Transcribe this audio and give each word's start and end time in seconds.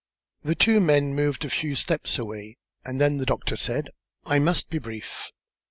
The 0.41 0.55
two 0.55 0.79
men 0.79 1.13
moved 1.13 1.45
a 1.45 1.49
few 1.51 1.75
steps 1.75 2.17
away, 2.17 2.57
and 2.83 2.99
then 2.99 3.17
the 3.17 3.25
doctor 3.27 3.55
said: 3.55 3.91
"I 4.25 4.39
must 4.39 4.71
be 4.71 4.79
brief. 4.79 5.29